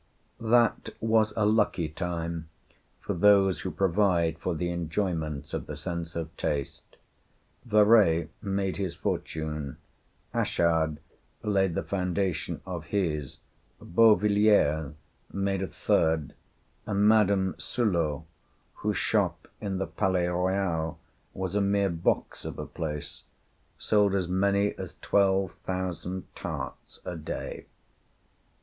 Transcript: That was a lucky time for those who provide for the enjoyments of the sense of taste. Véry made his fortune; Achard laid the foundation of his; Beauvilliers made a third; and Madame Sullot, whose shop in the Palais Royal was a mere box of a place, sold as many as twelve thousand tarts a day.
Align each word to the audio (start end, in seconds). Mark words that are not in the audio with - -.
That 0.39 0.95
was 0.99 1.31
a 1.37 1.45
lucky 1.45 1.87
time 1.87 2.49
for 3.01 3.13
those 3.13 3.59
who 3.61 3.69
provide 3.69 4.39
for 4.39 4.55
the 4.55 4.71
enjoyments 4.71 5.53
of 5.53 5.67
the 5.67 5.75
sense 5.75 6.15
of 6.15 6.35
taste. 6.37 6.97
Véry 7.69 8.29
made 8.41 8.77
his 8.77 8.95
fortune; 8.95 9.77
Achard 10.33 10.97
laid 11.43 11.75
the 11.75 11.83
foundation 11.83 12.61
of 12.65 12.85
his; 12.85 13.37
Beauvilliers 13.79 14.95
made 15.31 15.61
a 15.61 15.67
third; 15.67 16.33
and 16.87 17.07
Madame 17.07 17.53
Sullot, 17.59 18.23
whose 18.77 18.97
shop 18.97 19.47
in 19.61 19.77
the 19.77 19.85
Palais 19.85 20.29
Royal 20.29 20.97
was 21.35 21.53
a 21.53 21.61
mere 21.61 21.91
box 21.91 22.43
of 22.43 22.57
a 22.57 22.65
place, 22.65 23.21
sold 23.77 24.15
as 24.15 24.27
many 24.27 24.73
as 24.79 24.95
twelve 24.99 25.51
thousand 25.51 26.25
tarts 26.35 26.99
a 27.05 27.15
day. 27.15 27.67